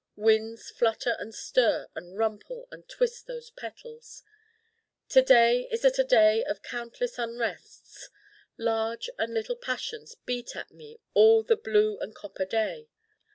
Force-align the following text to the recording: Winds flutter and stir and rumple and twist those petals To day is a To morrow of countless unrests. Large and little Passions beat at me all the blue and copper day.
Winds 0.15 0.71
flutter 0.71 1.15
and 1.19 1.31
stir 1.31 1.87
and 1.93 2.17
rumple 2.17 2.67
and 2.71 2.89
twist 2.89 3.27
those 3.27 3.51
petals 3.51 4.23
To 5.09 5.21
day 5.21 5.67
is 5.71 5.85
a 5.85 5.91
To 5.91 6.07
morrow 6.11 6.41
of 6.49 6.63
countless 6.63 7.17
unrests. 7.17 8.09
Large 8.57 9.11
and 9.19 9.31
little 9.31 9.57
Passions 9.57 10.15
beat 10.25 10.55
at 10.55 10.71
me 10.71 10.99
all 11.13 11.43
the 11.43 11.55
blue 11.55 11.99
and 11.99 12.15
copper 12.15 12.45
day. 12.45 12.89